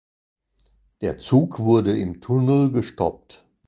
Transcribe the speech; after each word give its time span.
Der 1.01 1.19
Zug 1.19 1.59
wurde 1.59 1.95
im 1.95 2.21
Tunnel 2.21 2.71
gestoppt. 2.71 3.45